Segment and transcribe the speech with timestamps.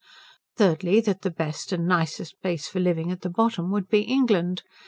[0.55, 4.63] Thirdly, that the best and nicest place for living at the bottom would be England.